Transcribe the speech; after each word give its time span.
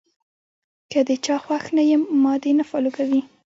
کۀ 0.91 0.99
د 1.07 1.09
چا 1.25 1.35
خوښ 1.43 1.65
نۀ 1.75 1.83
يم 1.91 2.01
ما 2.23 2.33
دې 2.43 2.51
نۀ 2.57 2.63
فالو 2.69 2.89
کوي- 2.97 3.21